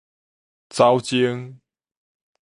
[0.69, 1.61] 走精